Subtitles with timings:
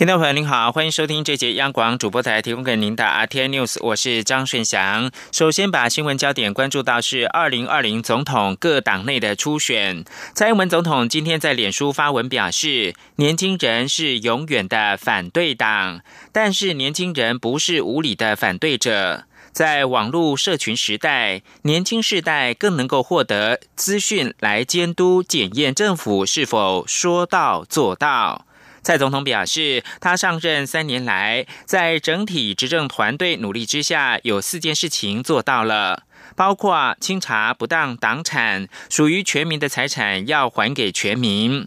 [0.00, 5.10] 听众朋友您好，欢迎收听这节央广主播台提供给您的 RT News，我是张顺祥。
[5.30, 10.02] 首先把新闻焦点关注到是二零二零总统各党内的初选。
[10.34, 16.00] 蔡英文总统今天在脸书发文表示，年轻人是永远的反对党，
[16.32, 19.24] 但是年轻人不是无理的反对者。
[19.52, 28.46] 在网络社群时代，年轻世代更能够获得资讯来监督检验政府是否说到做到。
[28.82, 41.66] 蔡总统表示，他上任三年来，在整体执政团队努力之下，有四件事情做到了，包括清查不当党产，属于全民的财产要还给全民；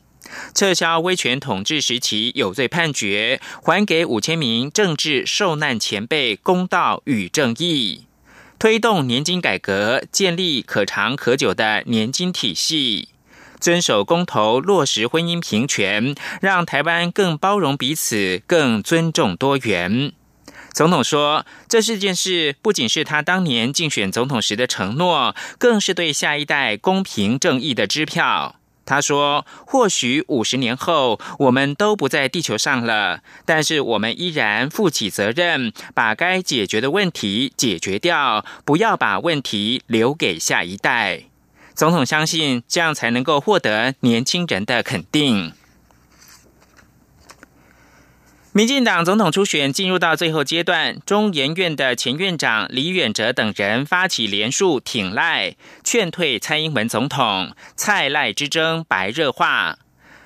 [0.55, 8.07] 撤销威权统治时期有罪判决，还给五千名政治受难前辈公道与正义；
[8.57, 13.09] 推动年金改革，建立可长可久的年金体系。
[13.63, 20.11] 遵守公投，落实婚姻平权，让台湾更包容彼此，更尊重多元。
[20.73, 28.57] 总统说，这四件事不仅是他当年竞选总统时的承诺，更是对下一代公平正义的支票。
[28.85, 41.27] 他说：“或许五十年后，我们都不在地球上了，但是我们依然负起责任，把该解决的问题解决掉，不要把问题留给下一代。”
[41.75, 45.53] 总统相信，这样才能够获得年轻人的肯定。
[48.55, 59.79] 民进党总统初选进入到最后阶段，中研院的前院长李远哲等人发起连署挺赖，劝退蔡英文总统，蔡赖之争白热化。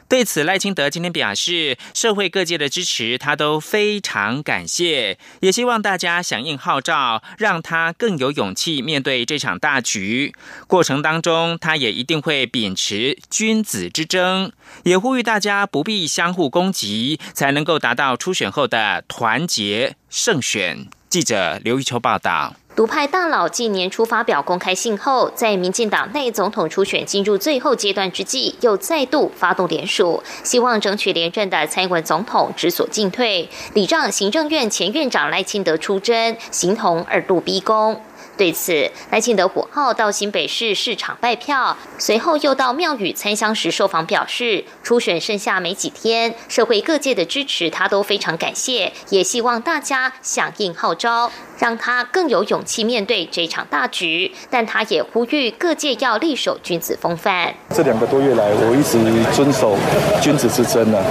[0.09, 10.33] 对此，赖清德今天表示，社会各界的支持他都非常感谢，也希望大家响应号召，让他更有勇气面对这场大局。
[10.65, 14.53] 过程当中，他也一定会秉持君子之争，
[14.83, 20.87] 也呼吁大家不必相互攻击，才能够达到初选后的团结胜选。
[21.09, 22.55] 记者刘玉秋报道。
[22.77, 37.99] 独派大佬近年初发表公开信后，在民进党内总统初选进入最后阶段之际，又再度发动联署，希望争取连任的蔡英文总统知所进退，礼让行政院前院长赖清德出征，形同二度逼宫。
[38.37, 54.31] 对此，赖清德火号到新北市市场拜票，随后又到庙宇参香时受访表示，初选剩下没几天，社会各界的支持他都非常感谢，也希望大家响应号召，让他更有勇气面对这场大局。
[54.51, 57.51] 但他也呼吁各界要立守君子风范。
[57.73, 59.75] 这两个多月来，我一直遵守
[60.21, 61.03] 君子之争呢，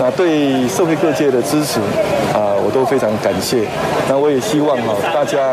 [0.00, 1.80] 那对社会各界的支持
[2.32, 3.68] 啊，我都非常感谢。
[4.08, 5.50] 那我也希望哈，大家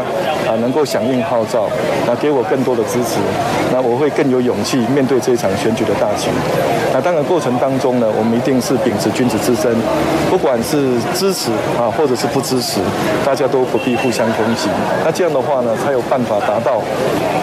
[0.47, 1.08] 啊能够响。
[1.09, 1.67] 并号召，
[2.05, 3.17] 那给我更多的支持，
[3.73, 6.29] 那我会更有勇气面对这场选举的大局。
[6.93, 9.75] 那当然过程当中呢，我们一定是秉持君子之身，
[10.29, 12.79] 不管是支持啊，或者是不支持，
[13.25, 14.69] 大家都不必互相攻击。
[15.03, 16.81] 那这样的话呢，才有办法达到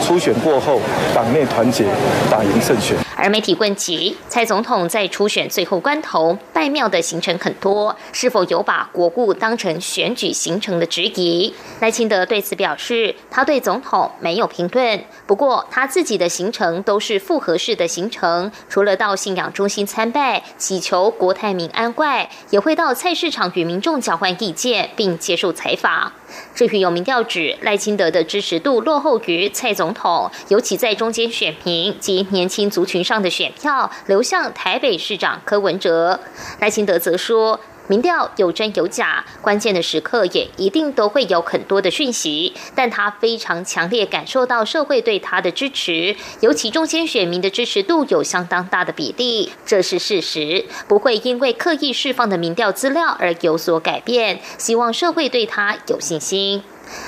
[0.01, 0.81] 初选过后
[1.15, 1.85] 党内团结，
[2.31, 3.06] 打赢胜选。
[3.19, 11.55] 而媒体问及蔡总统在初选最后关头拜庙的行程很多，是否有把国故当成选举行程的质疑？
[11.81, 15.03] 赖清德对此表示，他对总统没有评论。
[15.27, 26.13] 不过他自己的行程都是复合式的行程，除了到信仰中心参拜，祈求国泰民安外，也会到菜市场与民众交换意见，并接受采访。
[26.55, 36.21] 至于有民调指赖清德的支持度落后于蔡总统，尤其在中间选民及年轻族群上的选票流向台北市长柯文哲，
[36.61, 37.61] 赖清德则说。
[37.89, 54.41] 民调有真有假，关键的时刻也一定都会有很多的讯息，但他非常强烈感受到社会对他的支持，尤其中间选民的支持度有相当大的比例，这是事实，不会因为刻意释放的民调资料而有所改变。
[54.59, 56.65] 希望社会对他有信心。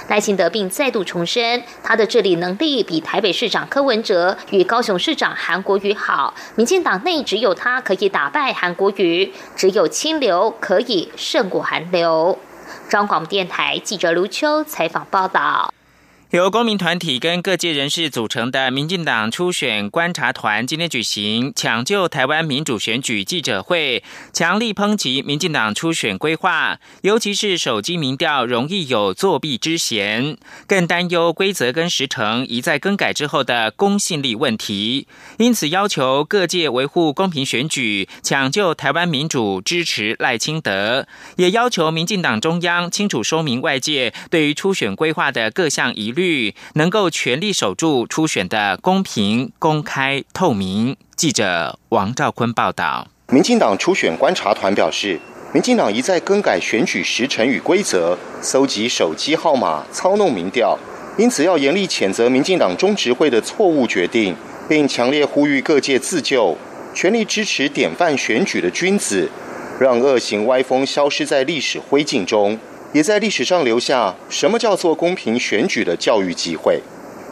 [0.09, 6.35] 赖清德并再度重申，他的治理能力比台北市长柯文哲与高雄市长韩国瑜好。
[6.57, 12.39] 民进党内只有他可以打败韩国瑜，只有清流可以胜过韩流。
[12.89, 15.73] 中广电台记者卢秋采访报道。
[16.31, 30.37] 由公民团体跟各界人士组成的民进党初选观察团今天举行抢救台湾民主选举记者会，强力抨击民进党初选规划，尤其是手机民调容易有作弊之嫌，
[30.67, 35.07] 更担忧规则跟时程一再更改之后的公信力问题，
[35.39, 46.18] 因此要求各界维护公平选举，抢救台湾民主，支持赖清德，也要求民进党中央清楚说明外界对于初选规划的各项疑。
[46.19, 50.97] 率能够全力守住初选的公平、公开、透明。
[51.17, 53.09] 记者王兆坤报道。
[53.31, 55.21] 民进党初选观察团表示，
[55.53, 60.79] 民进党一再更改选举时程与规则，搜集手机号码，操弄民调，
[61.17, 64.35] 因此要严厉谴责民进党中执会的错误决定，
[64.69, 66.57] 并强烈呼吁各界自救，
[66.95, 69.31] 全力支持典范选举的君子，
[69.79, 72.59] 让恶行歪风消失在历史灰烬中。
[72.95, 76.81] 也在历史上留下什么叫做公平选举的教育机会。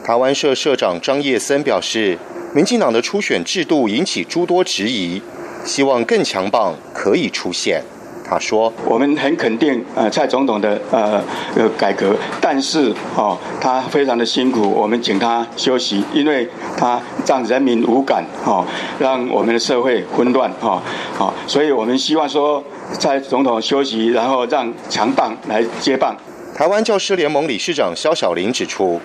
[0.05, 2.19] 台湾社社长张叶森表示，
[2.55, 5.23] 民进党的初选制度引起诸多质疑，
[5.65, 7.83] 希望更强棒可以出现。
[8.29, 11.23] 他说：“我们很肯定呃蔡总统的呃
[11.57, 18.67] 呃改革，但是哦他非常的辛苦，我们请他休息，因为他让人民无感哦，
[18.99, 20.83] 让我们的社会混乱哦
[21.15, 22.63] 好，所以我们希望说。”
[22.99, 26.17] 在总统休息，然后让强棒来接棒。
[26.55, 29.01] 台湾教师联盟理事长肖小林指出，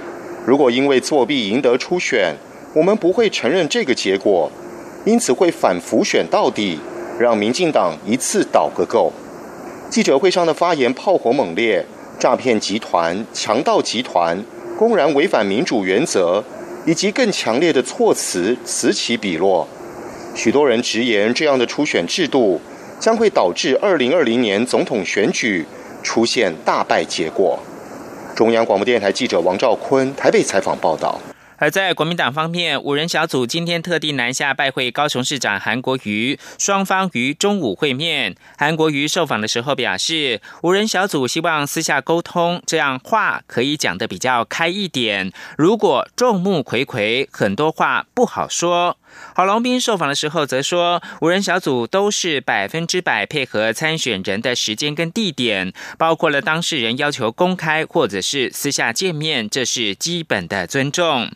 [0.46, 2.36] 如果因为作弊赢得初选，
[2.74, 4.50] 我们不会承认这个结果，
[5.06, 6.80] 因此会反复选到底，
[7.20, 9.12] 让民进党一次倒个够。
[9.90, 11.86] 记者会上的发言炮火猛烈，
[12.18, 14.42] 诈骗集团、强盗集团
[14.78, 16.42] 公然违反民主原则，
[16.86, 19.68] 以及更强烈的措辞此起彼落。
[20.34, 22.62] 许多人直言，这样的初选制度。
[23.02, 25.66] 将会导致二零二零年总统选举
[26.04, 27.60] 出现大败结果。
[28.36, 31.20] 中央广播电台记者王兆坤台北采访报道。
[31.58, 38.36] 而在国民党方面，五人小组今天特地南下拜会高雄市长韩国瑜，双方于中午会面。
[38.58, 45.32] 韩国瑜受访的时候表示，五人小组希望私下沟通，这样话可以讲得比较开一点。
[45.56, 48.98] 如果众目睽睽，很多话不好说。
[49.34, 61.32] 郝龙斌受访的时候则说，五人小组都是百分之百配合参选人的时间跟地点，包括了当事人要求公开或者是私下见面，这是基本的尊重。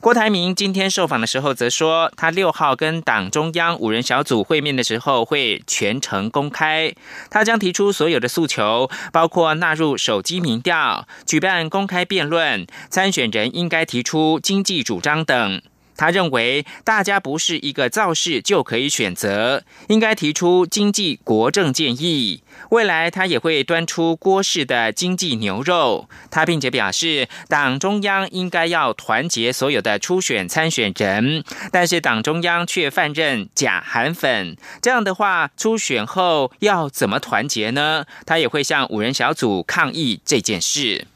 [0.00, 6.94] 郭台铭今天受访的时候则说，他六号跟党中央五人小组会面的时候会全程公开，
[7.30, 15.62] 他将提出所有的诉求，包括纳入手机民调、举办公开辩论、参选人应该提出经济主张等。
[15.96, 22.42] 他认为，大家不是一个造势就可以选择，应该提出经济国政建议。
[22.70, 26.08] 未来他也会端出郭氏的经济牛肉。
[26.30, 34.56] 他并且表示，党中央应该要团结所有的初选参选人，但是党中央却犯任假韩粉。
[34.80, 38.04] 这样的话，初选后要怎么团结呢？
[38.26, 41.06] 他也会向五人小组抗议这件事。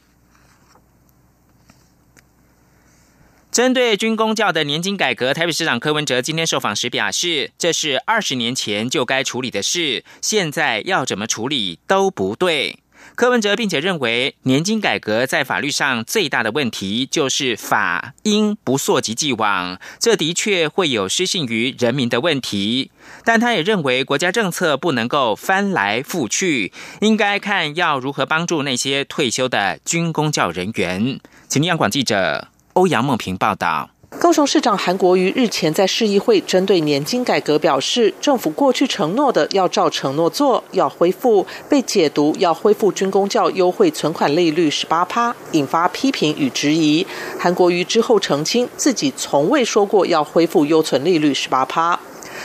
[3.59, 12.79] 针对军工教的年金改革，台北市长柯文哲今天受访时表示，这是二十年前就该处理的事，现在要怎么处理都不对。
[13.15, 22.91] 柯文哲并且认为，年金改革在法律上最大的问题就是法应不溯及既往，这的确会有失信于人民的问题。
[23.25, 26.71] 但他也认为，国家政策不能够翻来覆去，
[27.01, 31.19] 应该看要如何帮助那些退休的军工教人员。
[31.49, 32.47] 请央广记者。
[32.73, 33.89] 欧阳梦平报道，
[34.19, 47.05] 高雄市长韩国瑜日前在市议会针对年金改革表示，政府过去承诺的要照承诺做，要恢复被解读要恢复军工教优惠存款利率十八趴，引发批评与质疑。
[47.39, 51.99] 韩国瑜之后澄清，自己从未说过要恢复优存利率十八趴。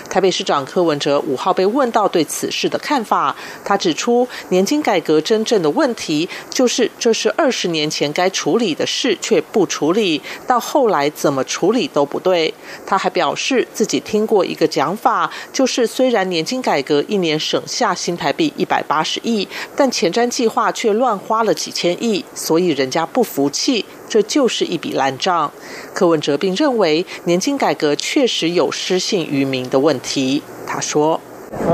[0.09, 3.35] 台北市长柯文哲五号被问到对此事的看法，
[3.65, 12.53] 他指出，年金改革真正的问题就是这是二十年前该处理的事却不处理，到后来怎么处理都不对。
[12.87, 19.47] 他还表示自己听过一个讲法，就是虽然年金改革一年省下新台币一百八十亿，
[19.77, 23.85] 但前瞻计划却乱花了几千亿，所以人家不服气。
[24.15, 25.51] 这就是一笔烂账。
[25.93, 30.41] 柯文哲并认为，年金改革确实有失信于民的问题。
[30.65, 31.67] 他说：“哎，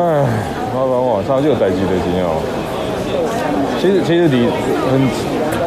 [0.74, 2.24] 老板我，上就代际的经验。
[3.78, 4.48] 其实，其实你
[4.88, 4.98] 很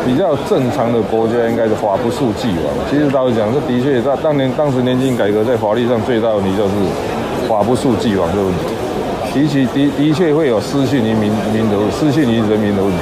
[0.04, 2.74] 比较正常的国家，应该是法不溯既往。
[2.90, 6.72] 其实，倒是讲，这的确在当年当时年金改革在法律上最大的问题就是
[7.48, 8.52] 法不溯既往的问
[9.32, 12.98] 题，的确的的确会有失信于民民的失信于人民的问题。”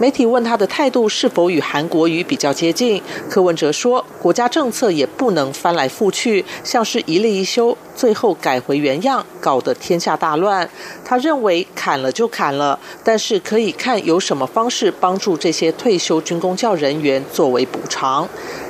[0.00, 7.76] 媒体问他的态度是否与韩国瑜比较接近，柯文哲说，国家政策也不能翻来覆去，像是一例一修。
[7.96, 10.70] 最后改回原样，搞得天下大乱。
[11.04, 18.28] 他认为砍了就砍了，但是可以看有什么方式帮助这些退休军工教人员作为补偿。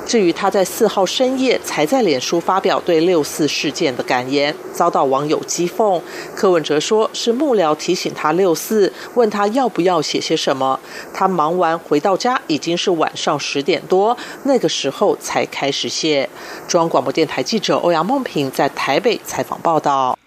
[0.09, 6.01] 至于他在四号深夜才在脸书发表对六四事件的感言，遭到网友讥讽。
[6.35, 10.79] 柯文哲说是幕僚提醒他六四，问他要不要写些什么。
[11.13, 16.27] 他忙完回到家已经是晚上十点多，那个时候才开始写。
[16.67, 20.17] 中央广播电台记者欧阳梦平在台北采访报道。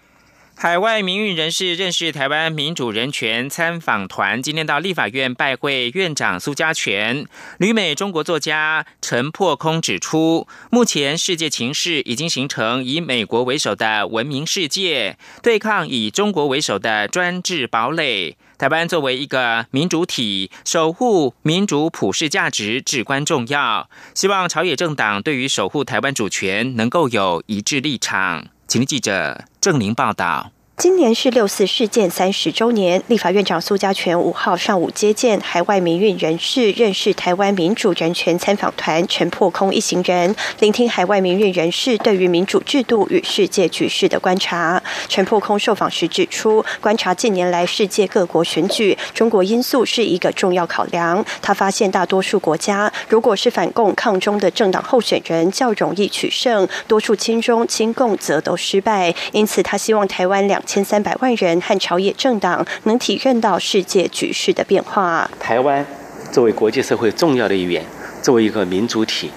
[0.63, 7.25] 海外民运人士认识台湾民主人权参访团今天到立法院拜会院长苏家全。
[7.57, 18.37] 旅美中国作家陈破空指出，目前世界情势已经形成以美国为首的文明世界对抗以中国为首的专制堡垒。
[18.57, 23.89] 台湾作为一个民主体，守护民主普世价值至关重要。
[24.15, 28.47] 希望朝野政党对于守护台湾主权能够有一致立场。
[28.67, 30.51] 请记者郑玲报道。
[30.75, 44.81] 今年是六四事件三十周年，立法院长苏家全五号上午接见海外民运人士，认识台湾民主人权参访团陈破空一行人，聆听海外民运人士对于民主制度与世界局势的观察。
[45.07, 51.23] 陈破空受访时指出，观察近年来世界各国选举，中国因素是一个重要考量。
[51.41, 59.13] 他发现大多数国家，如果是反共抗中的政党候选人较容易取胜，多数亲中亲共则都失败。
[59.31, 60.62] 因此，他希望台湾两。
[60.65, 65.29] 千三百万人和朝野政党能体认到世界局势的变化。
[65.39, 65.85] 台湾
[66.31, 67.83] 作为国际社会重要的一员，
[68.21, 69.31] 作为一个民主体，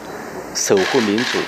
[0.55, 1.39] 守护民主、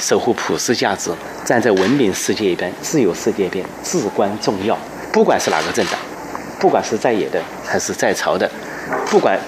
[0.00, 1.10] 守护普世价值，
[1.44, 4.76] 站在文明世界一边、自由世界一边至关重要。
[5.12, 5.94] 不管是哪个政党，
[6.60, 8.50] 不管是在野的还是在朝的，
[9.06, 9.38] 不管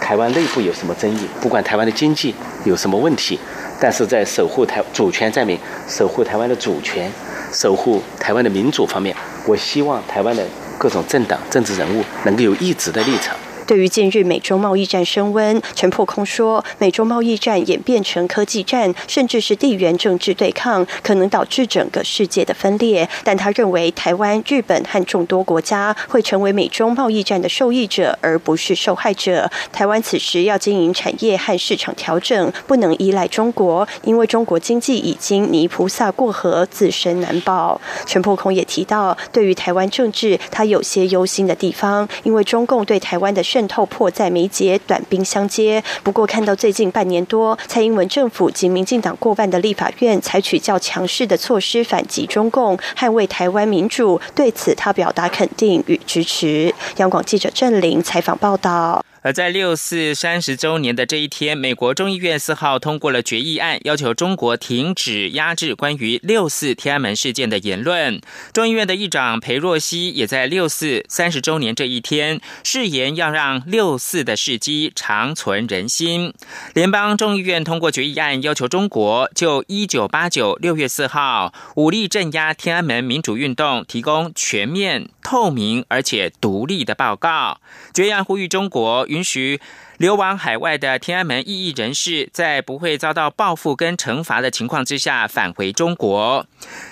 [0.00, 3.38] 台湾内部有什么争议，不管台湾的经济有什么问题，
[3.80, 7.10] 但是在守护台主权在民、守护台湾的主权、
[7.52, 9.14] 守护台湾的民主方面。
[9.46, 10.44] 我希望台湾的
[10.78, 13.36] 各种政党、政治人物能够有一直的立场。
[13.70, 23.08] 对于近日美中贸易战升温，陈破空说，美中贸易战演变成科技战，甚至是地缘政治对抗，可能导致整个世界的分裂。
[23.22, 29.48] 但他认为，台湾、日本和众多国家会成为美中贸易战的受益者，而不是受害者。
[29.72, 37.80] 台湾此时要经营产业和市场调整，不能依赖中国，因为中国经济已经泥菩萨过河，自身难保。
[38.04, 45.84] 陈破空也提到，对于台湾政治，他有些忧心的地方，因为中共对台湾的渗渗透迫在眉睫，短兵相接。
[46.02, 56.74] 不过，看到最近半年多，蔡英文政府及民进党过半的立法院采取较强势的措施反击中共，捍卫台湾民主，对此他表达肯定与支持。
[56.96, 59.04] 央广记者郑玲采访报道。
[59.22, 68.20] 而在六四三十周年的这一天，美国众议院四号通过了决议案，要求中国停止压制关于六四天安门事件的言论。
[68.52, 76.32] 众议院的议长裴若曦也在六四三十周年这一天誓言要让六四的事迹长存人心。
[76.72, 87.60] 联邦众议院通过决议案，要求中国就一九八九六月四号武力镇压天安门民主运动提供全面、透明而且独立的报告。
[87.92, 89.06] 决议案呼吁中国。
[89.08, 89.60] 允许
[89.98, 96.46] 流亡海外的天安门异议人士，在不会遭到报复跟惩罚的情况之下返回中国。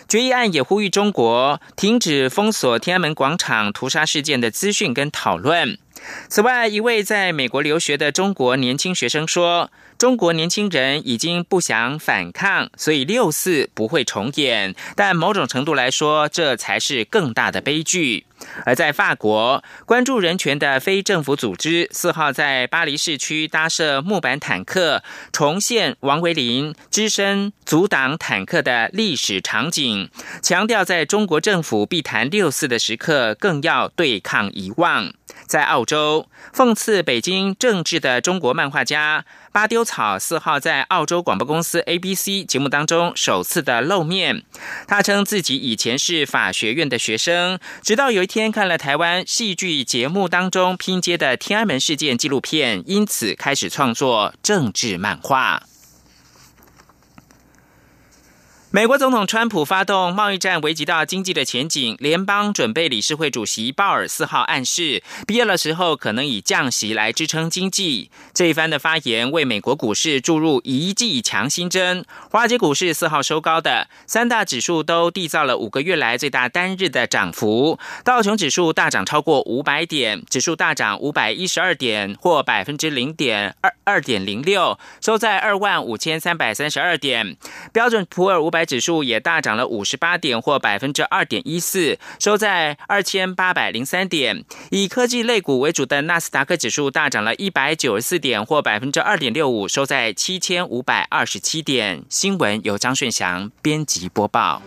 [0.08, 5.78] 决议案也呼吁中国停止封锁天安门广场屠杀事件的资讯跟讨论。
[6.28, 9.70] 此外，一位在美国留学的中国年轻学生说。
[9.98, 14.72] 中国年轻人已经不想反抗，所以六四不会重演。
[14.94, 18.24] 但某种程度来说，这才是更大的悲剧。
[18.64, 25.02] 而在法国，关注人权的非政府组织四号在巴黎市区搭设木板坦克，
[25.32, 30.08] 重现王维林只身阻挡坦克的历史场景，
[30.40, 35.12] 强调在中国政府必谈六四的时刻，更要对抗遗忘。
[35.46, 39.24] 在澳洲，讽刺北京政治的中国漫画家。
[39.50, 44.44] 巴丢草四号在澳洲广播公司 ABC 节目当中首次的露面，
[44.86, 55.62] 他称自己以前是法学院的学生，直到有一天看了台湾戏剧节目当中拼接的天安门事件纪录片，因此开始创作政治漫画。
[58.70, 61.96] 美国总统川普发动贸易战，危及到经济的前景。
[62.00, 68.10] 联邦准备理事会主席鲍尔四号暗示，必要的时候可能以降息来支撑经济。
[68.34, 72.04] 这一番的发言为美国股市注入一剂强心针。
[72.30, 77.78] 华尔街股市四号收高的，三大指数都缔造了五个月来最大单日的涨幅。
[78.04, 87.38] 道琼指数大涨超过五百点，指数大涨五百一十二点，或百分之零点二二点零六，收在二万五千三百三十二点。
[87.72, 88.57] 标准普尔五百。
[88.64, 94.44] 指数也大涨了五十八点，或百分之二点一四，收在二千八百零三点。
[94.70, 102.02] 以科技类股为主的纳斯达克指数大涨了一百九十四点，或百分之二点六五，收在七千五百二十七点。
[102.08, 104.62] 新闻由张顺祥编辑播报。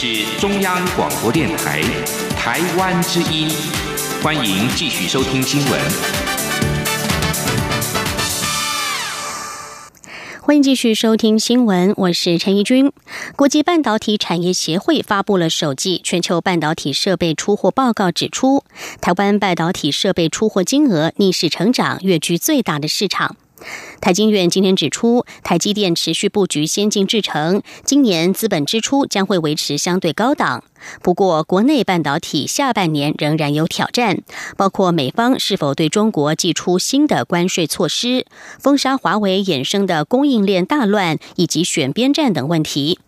[0.00, 1.82] 是中央广播电台。
[2.36, 3.50] 台湾之音，
[4.22, 5.80] 欢迎继续收听新闻。
[10.40, 12.92] 欢迎继续收听新闻，我是陈怡君。
[13.34, 18.62] 国际半导体产业协会发布了首季全球半导体设备出货报告，指出
[19.00, 23.34] 台湾半导体设备出货金额逆势成长，跃居最大的市场。
[24.00, 30.64] 台经院今天指出，台积电持续布局先进制程，今年资本支出将会维持相对高档。
[31.02, 34.22] 不过，国内半导体下半年仍然有挑战，
[34.56, 38.26] 包括美方是否对中国寄出新的关税措施、
[38.60, 43.00] 封杀华为衍生的供应链大乱以及选边站等问题。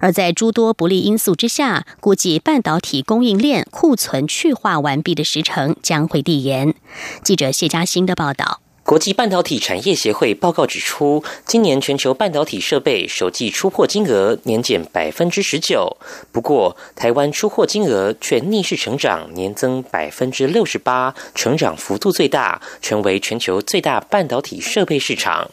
[0.00, 6.74] 而在诸多不利因素之下，估计半导体供应链库存去化完毕的时程将会递延。
[7.22, 8.62] 记者谢嘉欣的报道。
[8.88, 15.98] 国际半导体产业协会报告指出，今年全球半导体设备首季出货金额年减百分之十九，
[16.32, 25.50] 不过台湾出货金额却逆势成长，年增百分之六十八，成长幅度最大，成为全球最大半导体设备市场。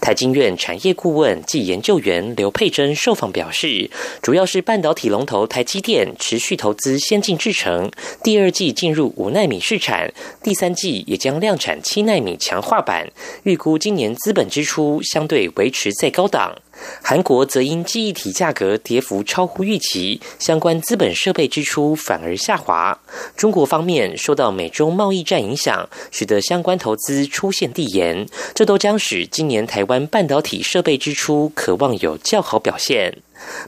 [0.00, 3.90] 台经院产业顾问暨研究员刘佩珍受访表示，
[4.22, 7.90] 主要是半导体龙头台积电持续投资先进制程，
[8.22, 10.08] 第二季进入五纳米市场，
[10.42, 13.10] 第三季也将量产七纳米强化版，
[13.42, 16.54] 预估今年资本支出相对维持在高档。
[17.02, 22.98] 韩国则因记忆体价格跌幅超乎预期，相关资本设备支出反而下滑。
[23.36, 33.18] 中国方面受到美中贸易战影响，使得相关投资出现递延，这都将使今年台湾半导体设备支出可望有较好表现。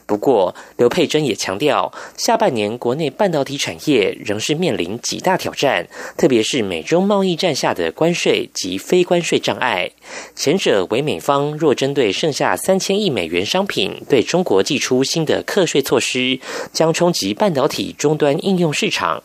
[0.05, 9.91] 不过，刘佩珍也强调，下半年国内半导体产业仍是面临几大挑战，特别是美中贸易战下的关税及非关税障碍。
[10.35, 16.39] 前者为美方若针对剩下三千亿美元商品对中国寄出新的课税措施，
[16.73, 19.21] 将冲击半导体终端应用市场；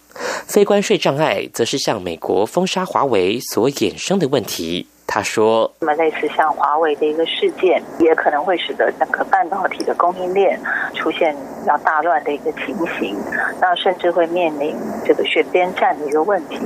[0.46, 4.86] 非关税障碍则是向美国封杀华为所衍生的问题。
[5.06, 10.58] 他说：“那么类似像华为的一个事件，也可能会使得整个半导体的供应链
[10.94, 13.16] 出现比较大乱的一个情形，
[13.60, 16.58] 那甚至会面临这个选边站的一个问题，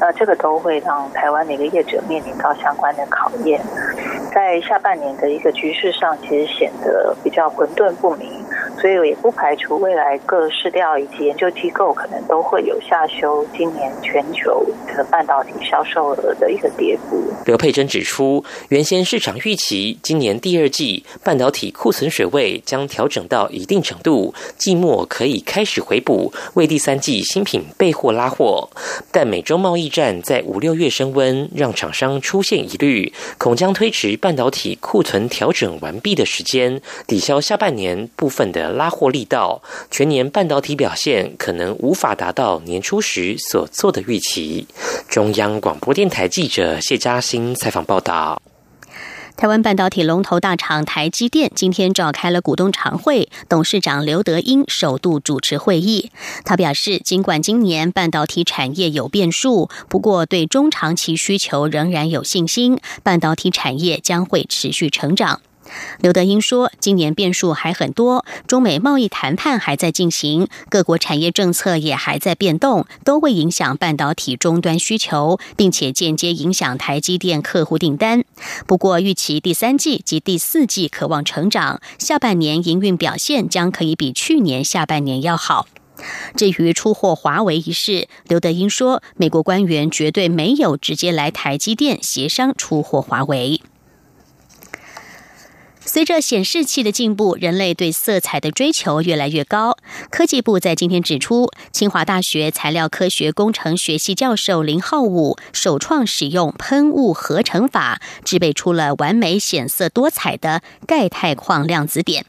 [0.00, 3.60] 那这个都会让台湾的一个业者面临到相关的考验。
[4.34, 8.28] 在下半年的一个局势上，其实显得比较混沌不明。”
[8.80, 17.22] 所以也不排除未来各市调以及研究机构可能都会有下修今年全球的半导体销售额的一个跌幅。
[17.44, 28.68] 刘佩珍指出，原先市场预期今年第二季半导体库存水位将调整到一定程度，季末可以开始回补，为第三季新品备货拉货。
[29.10, 38.61] 但美洲贸易战在五六月升温，让厂商出现疑虑，恐将推迟半导体库存调整完毕的时间，抵消下半年部分的。
[38.70, 44.66] 拉货力道，全年半导体表现可能无法达到年初时所做的预期。
[45.08, 48.40] 中央广播电台记者谢嘉欣采访报道。
[49.34, 56.12] 台湾半导体龙头大厂台积电今天召开了股东常会，董事长刘德英首度主持会议。
[56.44, 65.40] 他表示，尽管今年半导体产业有变数，不过对中长期需求仍然有信心，半导体产业将会持续成长。
[66.00, 78.24] 刘德英说：“今年变数还很多，中美贸易谈判还在进行，各国产业政策也还在变动，都会影响半导体终端需求，并且间接影响台积电客户订单。
[78.66, 85.66] 不过，预期第三季及第四季渴望成长，下半年营运表现将可以比去年下半年要好。
[86.36, 93.60] 至于出货华为一事，刘德英说，美国官员绝对没有直接来台积电协商出货华为。”
[95.92, 99.76] 随着显示器的进步，人类对色彩的追求越来越高。
[100.10, 112.24] 科技部在今天指出，清华大学材料科学工程学系教授林浩武首创使用喷雾合成法，制备出了完美显色多彩的钙钛矿量子点。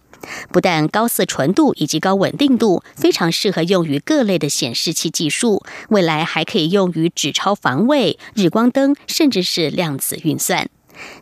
[0.51, 10.67] 不但高色纯度以及高稳定度，非常适合用于各类的显示器技术，未来还可以用于纸钞防卫、日光灯，甚至是量子运算。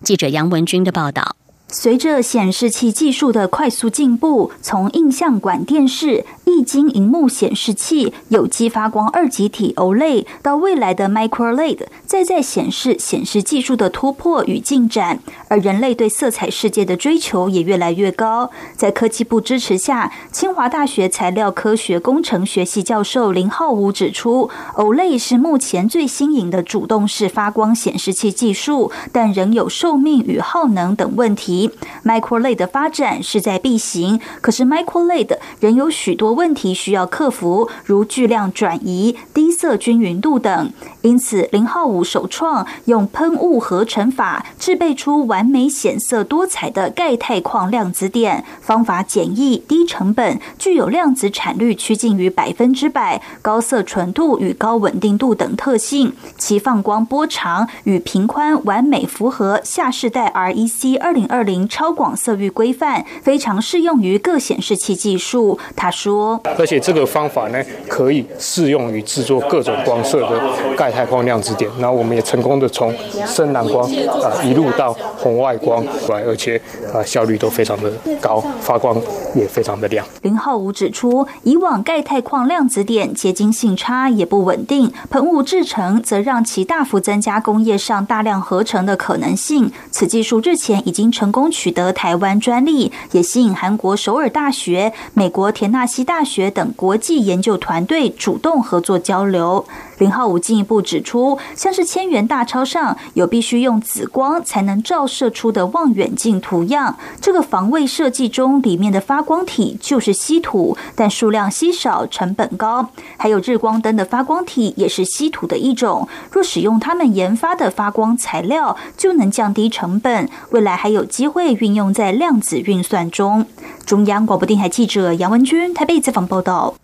[0.04, 1.36] 记者杨文军的报道。
[1.74, 18.52] 随着显示器技术的快速进步，从印象管电视、液晶荧幕显示器、有机发光二极体 OLED 到未来的 MicroLED，再在显示显示技术的突破与进展，而人类对色彩世界的追求也越来越高。
[18.76, 31.72] 在科技部支持下，清华大学材料科学工程学系教授林浩武指出，OLED 是目前最新颖的主动式发光显示器技术，但仍有寿命与耗能等问题。
[32.04, 40.74] MicroLED 的发展势在必行，可是 MicroLED 仍有许多问题需要克服，如巨量转移、低色均匀度等。
[41.02, 56.14] 因此，零号五首创用喷雾合成法制备出完美显色多彩的钙钛矿量子点，方法简易、低成本，具有量子产率趋近于百分之百、高色纯度与高稳定度等特性。
[56.38, 61.68] 其放光波长与频宽完美符合下世代 REC 二零二零。
[61.68, 65.58] 超广色域规范非常适用于各显示器技术。
[65.76, 71.70] 他说，而且这个方法呢，可以适用于制作各种光色的钙钛矿量子点。
[71.80, 72.94] 那我们也成功的从
[73.26, 73.90] 深蓝光
[74.22, 76.60] 啊一路到红外光来，而且
[76.94, 79.00] 啊效率都非常的高，发光
[79.34, 80.06] 也非常的亮。
[80.24, 89.72] 林浩武指出，以往钙钛矿量子点结晶性差也不稳定，喷雾制成则让其大幅增加工业上大量合成的可能性。
[89.92, 91.50] 此技术日前已经成功。
[91.52, 99.64] 取得台湾专利，也吸引韩国首尔大学、美国田纳西大学等国际研究团队主动合作交流。
[100.02, 112.90] 林浩武进一步指出，像是千元大钞上有必须用紫光才能照射出的望远镜图样，这个防卫设计中里面的发光体就是稀土，但数量稀少，成本高。
[113.16, 123.46] 还有日光灯的发光体也是稀土的一种，若使用他们研发的发光材料，就能降低成本，未来还有机会运用在量子运算中。
[123.86, 126.81] 中央广播电台记者杨文君台北采访报道。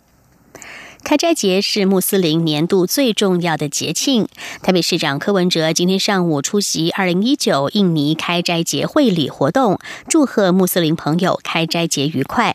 [1.08, 4.28] 开斋节是穆斯林年度最重要的节庆。
[4.62, 12.54] 台北市长柯文哲今天上午出席二零一九印尼开斋节会礼活动，祝贺穆斯林朋友开斋节愉快。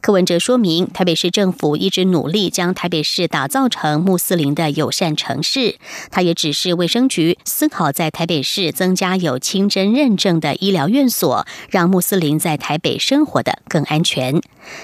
[0.00, 5.76] 柯文哲说明，台北市政府一直努力将台北市打造成穆斯林的友善城市。
[6.10, 14.42] 他也指示卫生局思考在台北市增加有清真认证的医疗院所，让穆斯林在台北生活的更安全。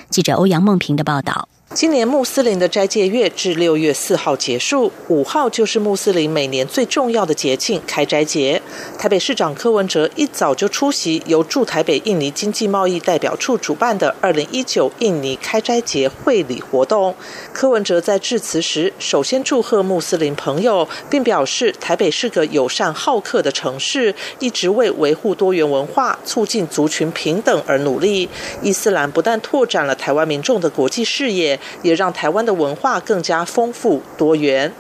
[0.09, 1.49] 记者欧阳梦平的报道。
[1.75, 8.61] 今年穆斯林的斋戒月至六月四号结束，五号就是穆斯林每年最重要的节庆——开斋节。
[8.99, 17.15] 台北市长柯文哲一早就出席由驻台北印尼经济贸易代表处主办的二零一九印尼开斋节会礼活动。
[17.53, 28.27] 柯文哲在致辞时，首先祝贺穆斯林朋友，并表示台北是个友善好客的城市，一直为维护多元文化、促进族群平等而努力。
[28.63, 31.58] 伊斯兰不但拓展了台湾民众的国际视野。
[31.83, 34.73] 也让台湾的文化更加丰富多元。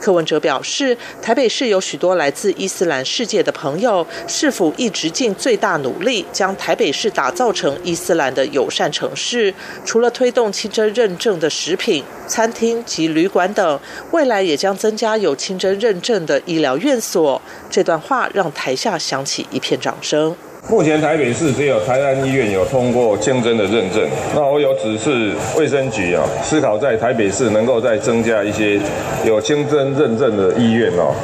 [0.00, 9.54] 柯文哲表示，台北市有许多来自伊斯兰世界的朋友，是否一直尽最大努力将台北市打造成伊斯兰的友善城市？
[9.84, 17.40] 除了推动清真认证的食品、餐厅及旅馆等，未来也将增加有清真认证的医疗院所。
[17.70, 20.36] 这段话让台下响起一片掌声。
[20.66, 24.02] 目前台北市只有台南医院有通过清真的认证，
[24.34, 28.80] 那我有指示卫生局啊，思考在台北市能够再增加一些
[29.26, 31.14] 有清真认证的医院哦，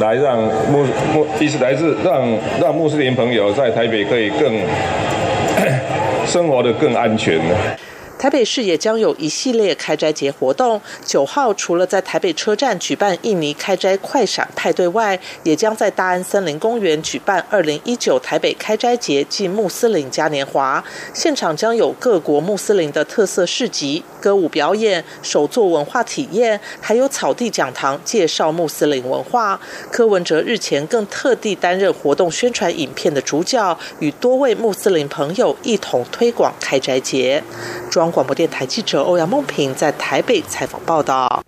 [0.00, 0.38] 来让
[0.70, 0.84] 穆
[1.14, 2.22] 穆意思来自让
[2.60, 4.60] 让穆斯林朋友在台北可以更
[6.26, 7.54] 生活的更安全呢。
[8.20, 10.78] 台北市也将有一系列开斋节活动。
[11.02, 20.84] 九号除了在台北车站举办印尼开斋快闪派对外，也将在大安森林公园举办二零一九台北开斋节暨穆斯林嘉年华。
[21.14, 29.60] 现场将有各国穆斯林的特色市集、歌舞表演、手作文化体验，还有草地讲堂介绍穆斯林文化。
[29.90, 37.42] 柯文哲日前更特地担任活动宣传影片的主角，与多位穆斯林朋友一同推广开斋节。
[37.90, 41.42] 中央广播电台记者欧阳梦平在台北采访报道。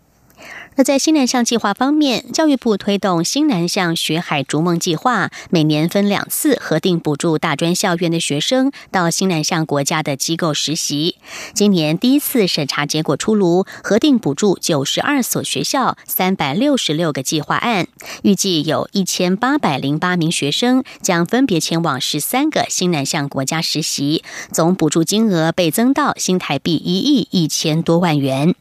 [0.74, 11.16] 那在新南向计划方面，教育部推动新南向学海逐梦计划，每年分两次核定补助大专校院的学生到新南向国家的机构实习。
[11.52, 17.86] 今年第一次审查结果出炉，核定补助九十二所学校，三百六十六个计划案，
[18.22, 28.54] 预计有一千八百零八名学生将分别前往十三个新南向国家实习，总补助金额倍增到新台币一亿一千多万元。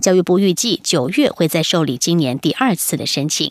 [0.00, 3.50] 教育部预计九月会在受理今年第二次的申请。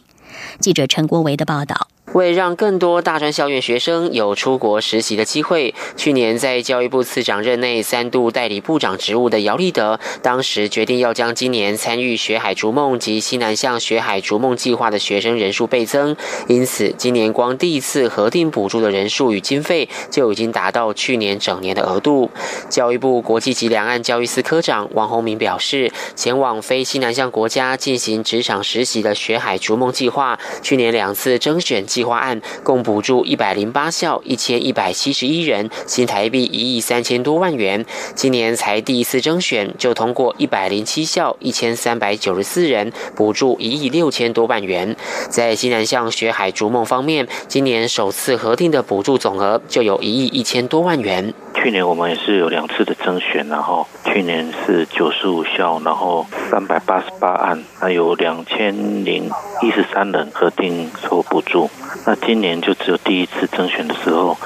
[0.59, 1.87] 记者陈国维的报道。
[2.13, 16.15] 为让更多大专校院学生有出国实习的机会，去年在教育部次长任内三度代理部长职务的姚立德，当时决定要将今年参与“学海逐梦”及西南向“学海逐梦”计划的学生人数倍增，
[16.47, 22.29] 因此今年光第一次核定补助的人数与经费就已经达到去年整年的额度。
[22.69, 32.05] 教育部国际及两岸教育司科长王宏明表示，前往非西南向国家进行职场实习的“学海逐梦”计划，去年两次征选计。
[32.05, 37.83] 划案共补助一百零八校一千一百七十一人，新台币一亿三千多万元。
[38.13, 44.95] 今年才第一次征选就通过一百零七校一千三百九十四人，补助一亿六千多万元。
[45.29, 51.33] 在西南向学海逐梦方面，今年首次核定的补助总额就有一亿一千多万元。
[51.55, 59.31] 去年我们也是有两次的征选，然后去年是九十五校，然后三百八十八案，还有两千零
[59.63, 61.67] 一十三人核定受补助。
[62.05, 64.37] 那今年就只有第一次征选的时候，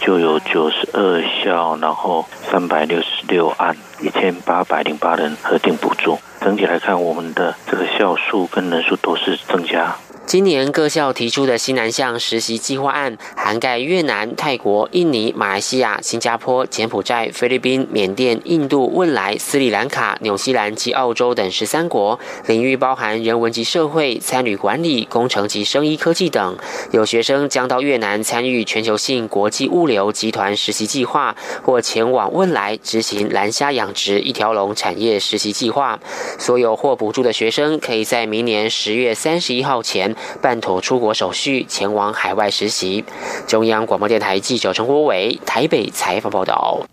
[0.00, 6.18] 就有九十二校，然后三百六十六案，一千八百零八人核定补助。
[6.40, 9.96] 整体来看，我们的这个校数跟人数都是增加。
[10.24, 26.56] 今年各校提出的西南向实习计划案，涵盖越南、泰国、印尼、马来西亚、新加坡、柬埔寨、菲律宾、缅甸、印度、汶莱、斯里兰卡、纽西兰及澳洲等十三国，领域包含人文及社会、参与管理、工程及生医科技等。
[26.92, 36.00] 有学生将到越南参与全球性国际物流集团实习计划，或前往汶莱执行蓝虾养殖一条龙产业实习计划。
[36.38, 40.11] 所有获补助的学生，可以在明年十月三十一号前。
[40.40, 43.04] 办妥出国手续，前往海外实习。
[43.46, 46.86] 中央广播电台记者陈国伟台北采访报道。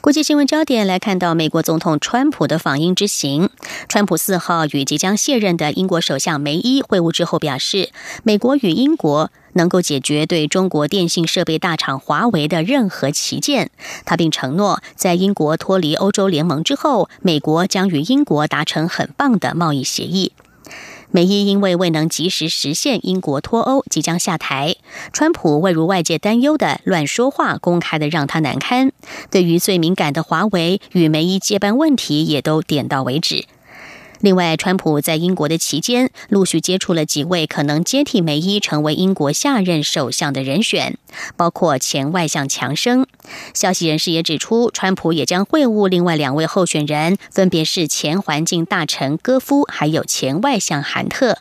[0.00, 3.50] 国际新闻焦点来看到美国总统川普的访英之行。
[3.88, 7.90] 川普四号与即将卸任的英国首相梅伊会晤之后，表示
[8.22, 13.70] 美国与英国能够解决对中国电信设备大厂华为的任何旗舰。
[14.04, 20.32] 他并承诺，在英国脱离欧洲联盟之后，美国将与英国达成很棒的贸易协议。
[21.10, 24.76] 梅伊因为未能及时实现英国脱欧，即将下台。
[25.12, 28.92] 川普未如外界担忧的乱说话，公开的让他难堪。
[29.30, 33.46] 对于最敏感的华为与梅伊接班问题，也都点到为止。
[34.20, 40.98] 另外，川普在英国的期间，陆续接触了几位可能接替梅伊成为英国下任首相的人选，
[41.36, 43.06] 包括前外相强生。
[43.54, 51.38] 消息人士也指出，川普也将会晤另外两位候选人，分别是前环境大臣戈夫，还有前外相韩特。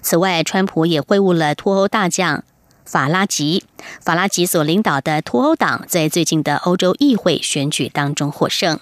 [0.00, 2.44] 此外，川普也会晤了脱欧大将
[2.84, 3.64] 法拉吉。
[4.00, 8.78] 法拉吉所领导的脱欧党在最近的欧洲议会选举当中获胜。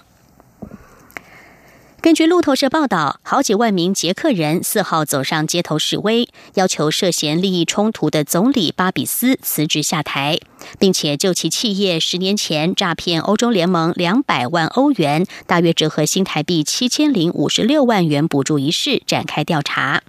[2.01, 10.39] 根据路透社报道，好几万名捷克人四号走上街头示威，要求涉嫌利益冲突的总理巴比斯辞职下台，
[10.79, 20.01] 并且就其企业十年前诈骗欧洲联盟两百万欧元（大约折合新台币七千零五十六万元）补助一事展开调查。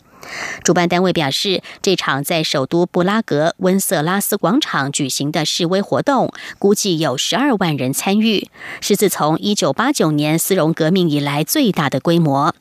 [0.63, 8.49] 主办单位表示，这场在首都布拉格温瑟拉斯广场举行的示威活动，估计有十二万人参与，
[8.81, 12.55] 是自从一九八九年丝绒革命以来最大的规模。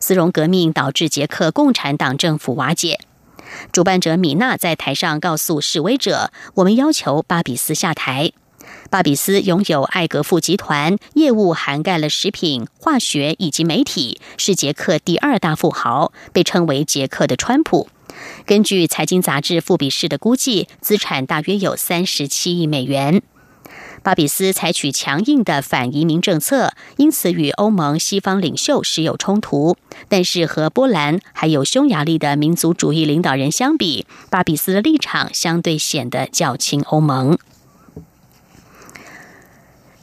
[0.00, 3.00] 丝绒革命导致捷克共产党政府瓦解。
[3.72, 8.32] 主办者米娜在台上告诉示威者：“我们要求巴比斯下台。”
[8.88, 17.88] 巴比斯拥有艾格富集团，业务涵盖了食品、化学以及媒体，是捷克第二大富豪，被称为捷克的川普。
[18.44, 23.22] 根据财经杂志《富比士》的估计，资产大约有三十七亿美元。
[24.02, 29.76] 巴比斯采取强硬的反移民政策，因此与欧盟西方领袖时有冲突。
[30.08, 37.38] 但是和波兰还有匈牙利的民族主义领导人相比，巴比斯的立场相对显得较亲欧盟。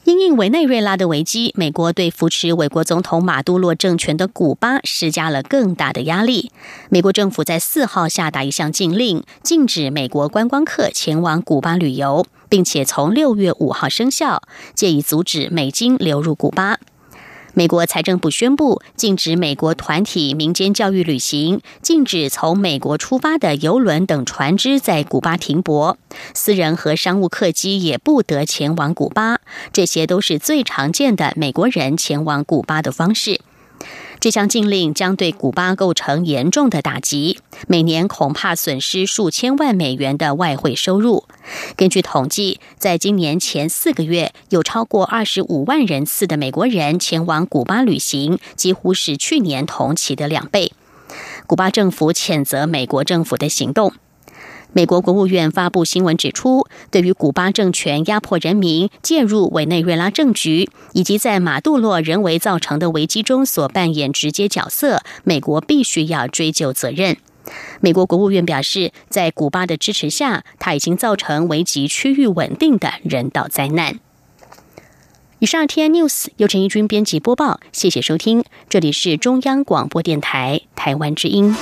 [0.07, 6.49] 因应委内瑞拉的危机，美国对扶持美国总统马杜洛政权的古巴施加了更大的压力。
[6.89, 14.41] 美国政府在四号下达一项禁令，禁止美国观光客前往古巴旅游，并且从六月五号生效，
[14.73, 16.79] 借以阻止美金流入古巴。
[17.57, 25.97] 美国财政部宣布禁止美国团体民间教育旅行，禁止从美国出发的游轮等船只在古巴停泊，
[26.35, 29.39] 私人和商务客机也不得前往古巴。
[29.73, 33.41] 这些都是最常见的美国人前往古巴的方式。
[34.19, 41.25] 这项禁令将对古巴构成严重的打击，每年恐怕损失数千万美元的外汇收入。
[41.75, 50.73] 根据统计，在今年前四个月，有超过二十五万人次的美国人前往古巴旅行，几乎是去年同期的两倍。
[51.45, 53.93] 古巴政府谴责美国政府的行动。
[54.77, 67.17] 美国国务院发布新闻指出，对于古巴政权压迫人民、介入委内瑞拉政局，以及在马杜洛人为造成的危机中所扮演直接角色，美国必须要追究责任。
[67.79, 73.99] 美国国务院表示，在古巴的支持下，它已经造成危及区域稳定的人道灾难。
[75.39, 81.55] 以上 T N News 由陈义军编辑播报，谢谢收听，这里是中央广播电台台湾之音。